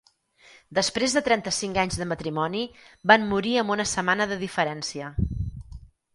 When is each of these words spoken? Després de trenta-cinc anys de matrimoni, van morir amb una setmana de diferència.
Després 0.77 1.13
de 1.17 1.21
trenta-cinc 1.27 1.77
anys 1.81 1.97
de 2.03 2.07
matrimoni, 2.13 2.63
van 3.13 3.29
morir 3.35 3.55
amb 3.65 3.75
una 3.77 3.87
setmana 3.93 4.29
de 4.35 4.41
diferència. 4.47 5.13